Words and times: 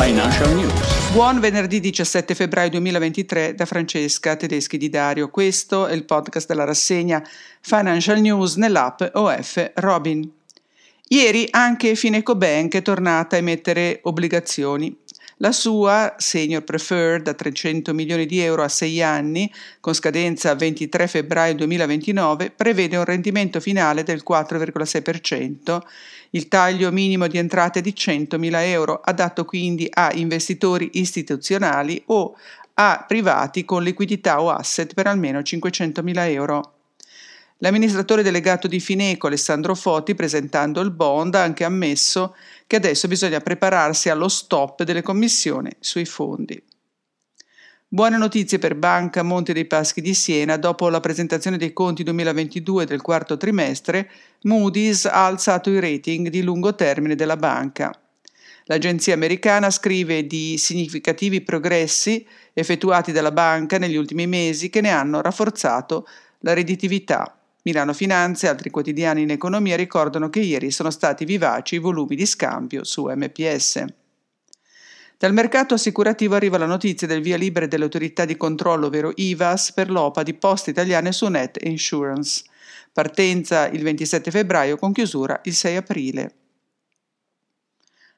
Financial 0.00 0.54
News. 0.54 1.10
Buon 1.10 1.40
venerdì 1.40 1.80
17 1.80 2.36
febbraio 2.36 2.70
2023 2.70 3.56
da 3.56 3.66
Francesca 3.66 4.36
Tedeschi 4.36 4.78
di 4.78 4.88
Dario. 4.88 5.28
Questo 5.28 5.88
è 5.88 5.92
il 5.92 6.04
podcast 6.04 6.46
della 6.46 6.62
rassegna 6.62 7.20
Financial 7.60 8.20
News 8.20 8.54
nell'app 8.54 9.02
OF 9.14 9.72
Robin. 9.74 10.30
Ieri 11.08 11.48
anche 11.50 11.96
Fineco 11.96 12.36
Bank 12.36 12.76
è 12.76 12.82
tornata 12.82 13.34
a 13.34 13.40
emettere 13.40 13.98
obbligazioni. 14.04 14.96
La 15.40 15.52
sua 15.52 16.16
Senior 16.18 16.64
Preferred 16.64 17.22
da 17.22 17.32
300 17.32 17.94
milioni 17.94 18.26
di 18.26 18.40
euro 18.40 18.64
a 18.64 18.68
6 18.68 19.02
anni, 19.02 19.52
con 19.78 19.94
scadenza 19.94 20.52
23 20.56 21.06
febbraio 21.06 21.54
2029, 21.54 22.50
prevede 22.50 22.96
un 22.96 23.04
rendimento 23.04 23.60
finale 23.60 24.02
del 24.02 24.24
4,6%, 24.28 25.78
il 26.30 26.48
taglio 26.48 26.90
minimo 26.90 27.28
di 27.28 27.38
entrate 27.38 27.80
di 27.80 27.94
100.000 27.96 28.50
euro, 28.64 29.00
adatto 29.00 29.44
quindi 29.44 29.88
a 29.88 30.10
investitori 30.12 30.90
istituzionali 30.94 32.02
o 32.06 32.36
a 32.74 33.04
privati 33.06 33.64
con 33.64 33.84
liquidità 33.84 34.42
o 34.42 34.50
asset 34.50 34.92
per 34.92 35.06
almeno 35.06 35.38
500.000 35.38 36.30
euro. 36.30 36.77
L'amministratore 37.60 38.22
delegato 38.22 38.68
di 38.68 38.78
Fineco, 38.78 39.26
Alessandro 39.26 39.74
Foti, 39.74 40.14
presentando 40.14 40.80
il 40.80 40.92
bond, 40.92 41.34
ha 41.34 41.42
anche 41.42 41.64
ammesso 41.64 42.36
che 42.68 42.76
adesso 42.76 43.08
bisogna 43.08 43.40
prepararsi 43.40 44.08
allo 44.08 44.28
stop 44.28 44.84
delle 44.84 45.02
commissioni 45.02 45.68
sui 45.80 46.04
fondi. 46.04 46.62
Buone 47.88 48.16
notizie 48.16 48.58
per 48.58 48.76
Banca 48.76 49.24
Monte 49.24 49.52
dei 49.52 49.64
Paschi 49.64 50.00
di 50.00 50.14
Siena. 50.14 50.56
Dopo 50.56 50.88
la 50.88 51.00
presentazione 51.00 51.56
dei 51.56 51.72
conti 51.72 52.04
2022 52.04 52.84
del 52.84 53.02
quarto 53.02 53.36
trimestre, 53.36 54.08
Moody's 54.42 55.06
ha 55.06 55.26
alzato 55.26 55.68
i 55.70 55.80
rating 55.80 56.28
di 56.28 56.42
lungo 56.42 56.76
termine 56.76 57.16
della 57.16 57.36
banca. 57.36 57.92
L'agenzia 58.66 59.14
americana 59.14 59.70
scrive 59.70 60.28
di 60.28 60.58
significativi 60.58 61.40
progressi 61.40 62.24
effettuati 62.52 63.10
dalla 63.10 63.32
banca 63.32 63.78
negli 63.78 63.96
ultimi 63.96 64.28
mesi 64.28 64.70
che 64.70 64.80
ne 64.80 64.90
hanno 64.90 65.20
rafforzato 65.20 66.06
la 66.40 66.52
redditività. 66.52 67.37
Milano 67.68 67.92
Finanze 67.92 68.46
e 68.46 68.48
altri 68.48 68.70
quotidiani 68.70 69.20
in 69.20 69.30
economia 69.30 69.76
ricordano 69.76 70.30
che 70.30 70.40
ieri 70.40 70.70
sono 70.70 70.90
stati 70.90 71.26
vivaci 71.26 71.74
i 71.74 71.78
volumi 71.78 72.16
di 72.16 72.24
scambio 72.24 72.82
su 72.82 73.04
MPS. 73.14 73.84
Dal 75.18 75.34
mercato 75.34 75.74
assicurativo 75.74 76.34
arriva 76.34 76.56
la 76.56 76.64
notizia 76.64 77.06
del 77.06 77.20
via 77.20 77.36
libera 77.36 77.66
delle 77.66 77.84
autorità 77.84 78.24
di 78.24 78.38
controllo, 78.38 78.86
ovvero 78.86 79.12
IVAS, 79.14 79.72
per 79.72 79.90
l'OPA 79.90 80.22
di 80.22 80.32
Poste 80.32 80.70
Italiane 80.70 81.12
su 81.12 81.28
Net 81.28 81.58
Insurance. 81.64 82.44
Partenza 82.90 83.68
il 83.68 83.82
27 83.82 84.30
febbraio 84.30 84.78
con 84.78 84.92
chiusura 84.92 85.38
il 85.44 85.52
6 85.52 85.76
aprile. 85.76 86.34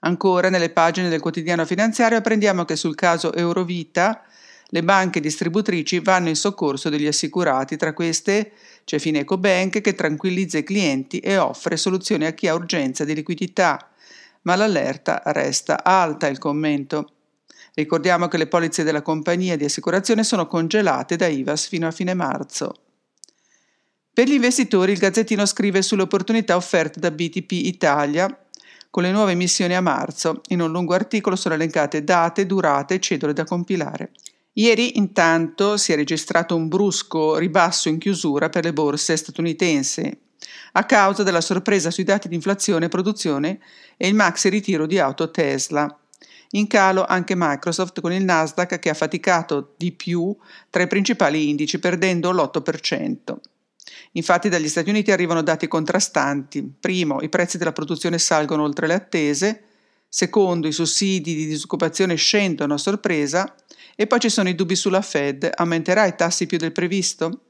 Ancora 0.00 0.50
nelle 0.50 0.70
pagine 0.70 1.08
del 1.08 1.20
quotidiano 1.20 1.64
finanziario 1.64 2.18
apprendiamo 2.18 2.64
che 2.64 2.74
sul 2.74 2.96
caso 2.96 3.32
Eurovita 3.32 4.24
le 4.70 4.82
banche 4.82 5.20
distributrici 5.20 6.00
vanno 6.00 6.28
in 6.28 6.34
soccorso 6.34 6.88
degli 6.88 7.06
assicurati, 7.06 7.76
tra 7.76 7.92
queste 7.92 8.52
c'è 8.84 8.98
Fineco 8.98 9.38
Bank 9.38 9.80
che 9.80 9.94
tranquillizza 9.94 10.58
i 10.58 10.64
clienti 10.64 11.20
e 11.20 11.36
offre 11.36 11.76
soluzioni 11.76 12.26
a 12.26 12.32
chi 12.32 12.48
ha 12.48 12.54
urgenza 12.54 13.04
di 13.04 13.14
liquidità, 13.14 13.90
ma 14.42 14.56
l'allerta 14.56 15.22
resta 15.26 15.84
alta 15.84 16.26
il 16.26 16.38
commento. 16.38 17.12
Ricordiamo 17.74 18.26
che 18.26 18.38
le 18.38 18.46
polizze 18.46 18.82
della 18.82 19.02
compagnia 19.02 19.56
di 19.56 19.64
assicurazione 19.64 20.24
sono 20.24 20.46
congelate 20.46 21.16
da 21.16 21.26
IVAS 21.26 21.68
fino 21.68 21.86
a 21.86 21.90
fine 21.92 22.14
marzo. 22.14 22.74
Per 24.12 24.26
gli 24.26 24.32
investitori 24.32 24.92
il 24.92 24.98
Gazzettino 24.98 25.44
scrive 25.44 25.82
sulle 25.82 26.02
opportunità 26.02 26.56
offerte 26.56 26.98
da 26.98 27.10
BTP 27.10 27.52
Italia 27.52 28.26
con 28.88 29.02
le 29.02 29.10
nuove 29.10 29.34
missioni 29.34 29.76
a 29.76 29.82
marzo. 29.82 30.40
In 30.48 30.62
un 30.62 30.70
lungo 30.70 30.94
articolo 30.94 31.36
sono 31.36 31.54
elencate 31.54 32.02
date, 32.02 32.46
durate 32.46 32.94
e 32.94 33.00
cedole 33.00 33.34
da 33.34 33.44
compilare. 33.44 34.12
Ieri 34.58 34.96
intanto 34.96 35.76
si 35.76 35.92
è 35.92 35.96
registrato 35.96 36.56
un 36.56 36.68
brusco 36.68 37.36
ribasso 37.36 37.88
in 37.88 37.98
chiusura 37.98 38.48
per 38.48 38.64
le 38.64 38.72
borse 38.72 39.16
statunitensi 39.16 40.24
a 40.72 40.84
causa 40.84 41.22
della 41.22 41.40
sorpresa 41.40 41.90
sui 41.90 42.04
dati 42.04 42.28
di 42.28 42.34
inflazione 42.34 42.86
e 42.86 42.88
produzione 42.88 43.60
e 43.96 44.08
il 44.08 44.14
maxi 44.14 44.48
ritiro 44.48 44.86
di 44.86 44.98
auto 44.98 45.30
Tesla. 45.30 45.98
In 46.50 46.66
calo 46.66 47.04
anche 47.04 47.34
Microsoft 47.36 48.00
con 48.00 48.12
il 48.12 48.24
Nasdaq 48.24 48.78
che 48.78 48.90
ha 48.90 48.94
faticato 48.94 49.74
di 49.76 49.92
più 49.92 50.34
tra 50.70 50.82
i 50.82 50.86
principali 50.86 51.48
indici 51.48 51.78
perdendo 51.78 52.30
l'8%. 52.30 53.36
Infatti 54.12 54.48
dagli 54.48 54.68
Stati 54.68 54.90
Uniti 54.90 55.10
arrivano 55.10 55.42
dati 55.42 55.66
contrastanti. 55.66 56.76
Primo, 56.78 57.20
i 57.20 57.28
prezzi 57.28 57.58
della 57.58 57.72
produzione 57.72 58.18
salgono 58.18 58.62
oltre 58.62 58.86
le 58.86 58.94
attese. 58.94 59.64
Secondo, 60.08 60.66
i 60.66 60.72
sussidi 60.72 61.34
di 61.34 61.46
disoccupazione 61.46 62.14
scendono 62.14 62.74
a 62.74 62.78
sorpresa. 62.78 63.54
E 63.94 64.06
poi 64.06 64.20
ci 64.20 64.28
sono 64.28 64.48
i 64.48 64.54
dubbi 64.54 64.76
sulla 64.76 65.00
Fed, 65.00 65.50
aumenterà 65.54 66.04
i 66.04 66.16
tassi 66.16 66.46
più 66.46 66.58
del 66.58 66.72
previsto? 66.72 67.40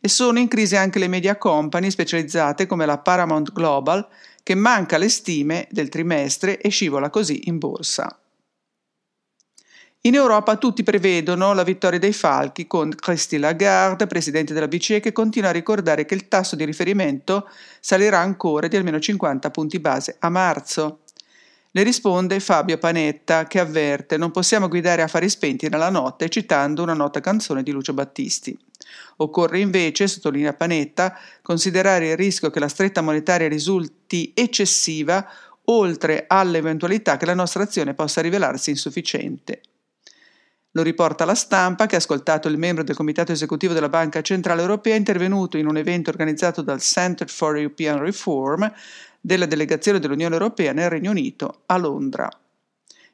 E 0.00 0.08
sono 0.08 0.38
in 0.38 0.48
crisi 0.48 0.76
anche 0.76 0.98
le 0.98 1.08
media 1.08 1.36
company 1.36 1.90
specializzate 1.90 2.66
come 2.66 2.86
la 2.86 2.98
Paramount 2.98 3.52
Global, 3.52 4.06
che 4.42 4.54
manca 4.54 4.98
le 4.98 5.08
stime 5.08 5.68
del 5.70 5.88
trimestre 5.88 6.60
e 6.60 6.68
scivola 6.68 7.10
così 7.10 7.48
in 7.48 7.58
borsa. 7.58 8.18
In 10.02 10.14
Europa 10.14 10.56
tutti 10.56 10.84
prevedono 10.84 11.52
la 11.52 11.64
vittoria 11.64 11.98
dei 11.98 12.12
falchi 12.12 12.68
con 12.68 12.94
Christine 12.94 13.42
Lagarde, 13.42 14.06
presidente 14.06 14.54
della 14.54 14.68
BCE, 14.68 15.00
che 15.00 15.12
continua 15.12 15.50
a 15.50 15.52
ricordare 15.52 16.04
che 16.06 16.14
il 16.14 16.28
tasso 16.28 16.54
di 16.54 16.64
riferimento 16.64 17.48
salirà 17.80 18.20
ancora 18.20 18.68
di 18.68 18.76
almeno 18.76 19.00
50 19.00 19.50
punti 19.50 19.80
base 19.80 20.16
a 20.20 20.28
marzo. 20.28 21.00
Le 21.78 21.84
risponde 21.84 22.40
Fabio 22.40 22.76
Panetta 22.76 23.46
che 23.46 23.60
avverte 23.60 24.16
non 24.16 24.32
possiamo 24.32 24.66
guidare 24.66 25.02
affari 25.02 25.28
spenti 25.28 25.68
nella 25.68 25.90
notte 25.90 26.28
citando 26.28 26.82
una 26.82 26.92
nota 26.92 27.20
canzone 27.20 27.62
di 27.62 27.70
Lucio 27.70 27.94
Battisti. 27.94 28.58
Occorre 29.18 29.60
invece, 29.60 30.08
sottolinea 30.08 30.54
Panetta, 30.54 31.16
considerare 31.40 32.08
il 32.08 32.16
rischio 32.16 32.50
che 32.50 32.58
la 32.58 32.66
stretta 32.66 33.00
monetaria 33.00 33.46
risulti 33.46 34.32
eccessiva 34.34 35.24
oltre 35.66 36.24
all'eventualità 36.26 37.16
che 37.16 37.26
la 37.26 37.34
nostra 37.34 37.62
azione 37.62 37.94
possa 37.94 38.22
rivelarsi 38.22 38.70
insufficiente. 38.70 39.60
Lo 40.72 40.82
riporta 40.82 41.24
la 41.24 41.36
stampa 41.36 41.86
che 41.86 41.94
ha 41.94 41.98
ascoltato 41.98 42.48
il 42.48 42.58
membro 42.58 42.82
del 42.82 42.96
comitato 42.96 43.30
esecutivo 43.30 43.72
della 43.72 43.88
Banca 43.88 44.20
Centrale 44.20 44.62
Europea 44.62 44.96
intervenuto 44.96 45.56
in 45.56 45.68
un 45.68 45.76
evento 45.76 46.10
organizzato 46.10 46.60
dal 46.60 46.80
Center 46.80 47.28
for 47.28 47.56
European 47.56 48.00
Reform 48.00 48.68
della 49.20 49.46
delegazione 49.46 49.98
dell'Unione 49.98 50.34
Europea 50.34 50.72
nel 50.72 50.90
Regno 50.90 51.10
Unito 51.10 51.62
a 51.66 51.76
Londra. 51.76 52.28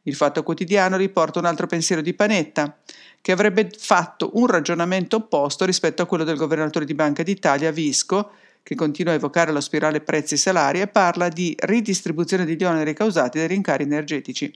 Il 0.07 0.15
Fatto 0.15 0.43
Quotidiano 0.43 0.97
riporta 0.97 1.39
un 1.39 1.47
altro 1.47 1.67
pensiero 1.67 2.03
di 2.03 2.13
Panetta, 2.13 2.79
che 3.23 3.33
avrebbe 3.33 3.71
fatto 3.75 4.33
un 4.35 4.47
ragionamento 4.47 5.17
opposto 5.17 5.65
rispetto 5.65 6.03
a 6.03 6.07
quello 6.07 6.25
del 6.25 6.37
governatore 6.37 6.85
di 6.85 6.95
Banca 6.95 7.23
d'Italia, 7.23 7.71
Visco, 7.71 8.33
che 8.63 8.75
continua 8.75 9.13
a 9.13 9.17
evocare 9.17 9.53
la 9.53 9.63
spirale 9.63 10.01
prezzi-salari 10.01 10.81
e 10.81 10.89
parla 10.89 11.29
di 11.29 11.55
ridistribuzione 11.59 12.45
degli 12.45 12.65
oneri 12.65 12.93
causati 12.93 13.39
dai 13.39 13.47
rincari 13.47 13.85
energetici. 13.85 14.53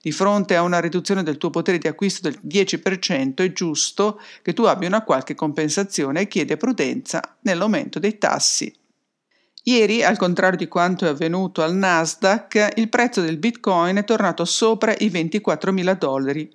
Di 0.00 0.12
fronte 0.12 0.56
a 0.56 0.62
una 0.62 0.80
riduzione 0.80 1.22
del 1.22 1.38
tuo 1.38 1.50
potere 1.50 1.78
di 1.78 1.86
acquisto 1.88 2.28
del 2.28 2.38
10% 2.44 3.36
è 3.36 3.52
giusto 3.52 4.20
che 4.42 4.52
tu 4.52 4.64
abbia 4.64 4.88
una 4.88 5.04
qualche 5.04 5.34
compensazione 5.34 6.22
e 6.22 6.28
chiede 6.28 6.56
prudenza 6.56 7.36
nell'aumento 7.42 7.98
dei 7.98 8.18
tassi. 8.18 8.72
Ieri, 9.64 10.02
al 10.02 10.18
contrario 10.18 10.58
di 10.58 10.66
quanto 10.66 11.04
è 11.04 11.08
avvenuto 11.08 11.62
al 11.62 11.76
Nasdaq, 11.76 12.72
il 12.74 12.88
prezzo 12.88 13.20
del 13.20 13.36
Bitcoin 13.36 13.94
è 13.94 14.04
tornato 14.04 14.44
sopra 14.44 14.92
i 14.98 15.08
24.000 15.08 15.96
dollari. 15.96 16.52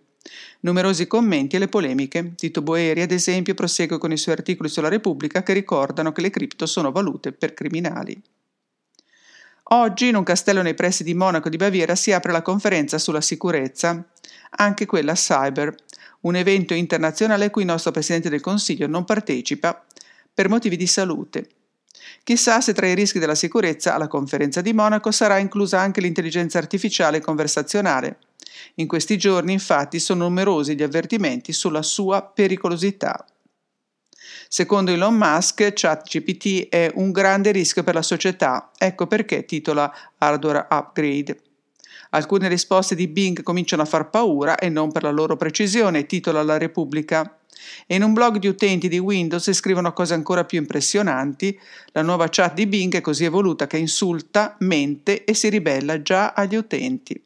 Numerosi 0.60 1.08
commenti 1.08 1.56
e 1.56 1.60
le 1.60 1.70
polemiche. 1.70 2.34
Tito 2.36 2.62
Boeri, 2.62 3.02
ad 3.02 3.12
esempio, 3.12 3.54
prosegue 3.54 3.98
con 3.98 4.12
i 4.12 4.18
suoi 4.18 4.36
articoli 4.36 4.68
sulla 4.68 4.90
Repubblica 4.90 5.42
che 5.42 5.54
ricordano 5.54 6.12
che 6.12 6.20
le 6.20 6.30
cripto 6.30 6.66
sono 6.66 6.92
valute 6.92 7.32
per 7.32 7.54
criminali. 7.54 8.22
Oggi, 9.70 10.10
in 10.10 10.18
un 10.18 10.24
castello 10.24 10.62
nei 10.62 10.74
pressi 10.74 11.06
di 11.06 11.14
Monaco 11.14 11.48
di 11.48 11.56
Baviera, 11.56 11.96
si 11.96 12.12
apre 12.12 12.34
la 12.34 12.42
conferenza 12.42 12.98
sulla 12.98 13.22
sicurezza, 13.22 14.06
anche 14.58 14.86
quella 14.86 15.14
cyber, 15.14 15.74
un 16.22 16.36
evento 16.36 16.74
internazionale 16.74 17.46
a 17.46 17.50
cui 17.52 17.62
il 17.62 17.70
nostro 17.70 17.92
Presidente 17.92 18.30
del 18.30 18.42
Consiglio 18.42 18.88
non 18.88 19.06
partecipa 19.06 19.82
per 20.34 20.50
motivi 20.50 20.76
di 20.76 20.88
salute. 20.88 21.50
Chissà 22.24 22.62
se 22.62 22.74
tra 22.74 22.88
i 22.88 22.96
rischi 22.96 23.20
della 23.20 23.36
sicurezza 23.36 23.94
alla 23.94 24.08
conferenza 24.08 24.62
di 24.62 24.74
Monaco 24.74 25.12
sarà 25.12 25.38
inclusa 25.38 25.80
anche 25.80 26.02
l'intelligenza 26.02 26.58
artificiale 26.58 27.22
conversazionale. 27.22 28.18
In 28.76 28.88
questi 28.88 29.18
giorni, 29.18 29.54
infatti, 29.54 30.00
sono 30.00 30.26
numerosi 30.26 30.76
gli 30.76 30.84
avvertimenti 30.84 31.54
sulla 31.54 31.82
sua 31.82 32.22
pericolosità. 32.24 33.26
Secondo 34.50 34.92
Elon 34.92 35.16
Musk, 35.16 35.74
ChatGPT 35.74 36.70
è 36.70 36.92
un 36.96 37.12
grande 37.12 37.52
rischio 37.52 37.84
per 37.84 37.96
la 37.96 38.02
società, 38.02 38.72
ecco 38.78 39.06
perché 39.08 39.46
titola 39.46 39.94
Hardware 40.18 40.68
Upgrade. 40.70 41.42
Alcune 42.12 42.48
risposte 42.48 42.96
di 42.96 43.08
Bing 43.08 43.44
cominciano 43.44 43.82
a 43.82 43.86
far 43.86 44.10
paura 44.10 44.58
e 44.58 44.70
non 44.70 44.92
per 44.92 45.04
la 45.04 45.12
loro 45.12 45.36
precisione, 45.36 46.06
titola 46.06 46.44
La 46.44 46.58
Repubblica. 46.58 47.37
E 47.86 47.96
in 47.96 48.04
un 48.04 48.14
blog 48.14 48.38
di 48.38 48.48
utenti 48.48 48.88
di 48.88 49.00
Windows 49.00 49.52
scrivono 49.52 49.94
cose 49.94 50.14
ancora 50.14 50.46
più 50.46 50.60
impressionanti. 50.60 51.58
La 51.92 52.02
nuova 52.02 52.28
chat 52.30 52.54
di 52.54 52.68
Bing 52.68 52.94
è 52.96 53.02
così 53.02 53.26
evoluta 53.26 53.68
che 53.68 53.78
insulta, 53.78 54.56
mente 54.60 55.24
e 55.24 55.34
si 55.34 55.50
ribella 55.50 56.02
già 56.02 56.34
agli 56.34 56.56
utenti. 56.56 57.22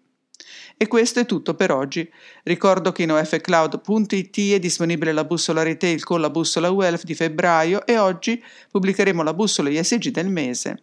E 0.81 0.87
questo 0.87 1.19
è 1.19 1.27
tutto 1.27 1.53
per 1.53 1.71
oggi. 1.71 2.09
Ricordo 2.43 2.91
che 2.91 3.03
in 3.03 3.11
ofcloud.it 3.11 4.53
è 4.53 4.59
disponibile 4.59 5.13
la 5.13 5.23
bussola 5.25 5.61
retail 5.61 6.03
con 6.03 6.19
la 6.19 6.31
bussola 6.31 6.71
Wealth 6.71 7.03
di 7.03 7.13
febbraio 7.13 7.85
e 7.85 7.99
oggi 7.99 8.43
pubblicheremo 8.71 9.21
la 9.21 9.33
bussola 9.35 9.69
ISG 9.69 10.09
del 10.09 10.29
mese. 10.29 10.81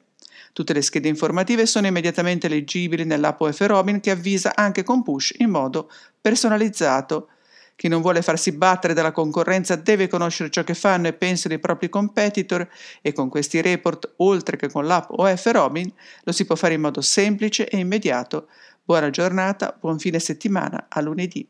Tutte 0.53 0.73
le 0.73 0.83
schede 0.83 1.09
informative 1.09 1.67
sono 1.67 1.89
immediatamente 1.89 2.49
leggibili 2.49 3.05
nell'app 3.05 3.41
OF 3.41 3.61
Robin 3.63 4.01
che 4.01 4.13
avvisa 4.13 4.55
anche 4.55 4.85
con 4.85 5.03
push 5.03 5.35
in 5.39 5.51
modo 5.51 5.91
personalizzato. 6.21 7.29
Chi 7.79 7.87
non 7.87 8.01
vuole 8.01 8.23
farsi 8.23 8.51
battere 8.51 8.93
dalla 8.93 9.13
concorrenza 9.13 9.77
deve 9.77 10.09
conoscere 10.09 10.51
ciò 10.51 10.65
che 10.65 10.75
fanno 10.75 11.07
e 11.07 11.13
pensano 11.13 11.55
i 11.55 11.61
propri 11.61 11.89
competitor 11.89 12.69
e 13.01 13.13
con 13.13 13.29
questi 13.29 13.61
report, 13.61 14.15
oltre 14.17 14.57
che 14.57 14.69
con 14.69 14.85
l'app 14.85 15.11
OF 15.11 15.47
Robin, 15.53 15.89
lo 16.25 16.33
si 16.33 16.45
può 16.45 16.57
fare 16.57 16.75
in 16.75 16.81
modo 16.81 17.01
semplice 17.01 17.69
e 17.69 17.77
immediato 17.77 18.49
Buona 18.89 19.11
giornata, 19.11 19.77
buon 19.79 19.99
fine 19.99 20.19
settimana, 20.19 20.87
a 20.89 21.03
lunedì. 21.03 21.47